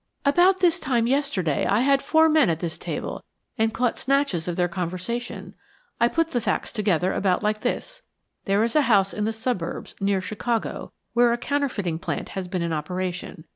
[0.25, 3.23] "About this time yesterday I had four men at this table
[3.55, 5.53] and caught snatches of their conversation.
[5.99, 8.01] I put the facts together about like this:
[8.45, 12.63] There is a house in the suburbs, near Chicago, where a counterfeiting plant has been
[12.63, 13.43] in operation.